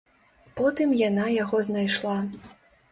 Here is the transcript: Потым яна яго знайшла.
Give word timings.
Потым 0.61 0.97
яна 1.09 1.29
яго 1.43 1.63
знайшла. 1.71 2.19